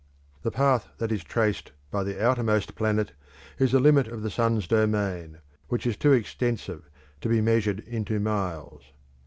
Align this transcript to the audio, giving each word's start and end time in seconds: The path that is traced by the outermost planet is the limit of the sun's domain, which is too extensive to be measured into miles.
The 0.41 0.49
path 0.49 0.87
that 0.97 1.11
is 1.11 1.23
traced 1.23 1.73
by 1.91 2.03
the 2.03 2.19
outermost 2.19 2.73
planet 2.73 3.11
is 3.59 3.71
the 3.71 3.79
limit 3.79 4.07
of 4.07 4.23
the 4.23 4.31
sun's 4.31 4.65
domain, 4.65 5.37
which 5.67 5.85
is 5.85 5.95
too 5.95 6.11
extensive 6.13 6.89
to 7.19 7.29
be 7.29 7.39
measured 7.39 7.81
into 7.81 8.19
miles. 8.19 8.81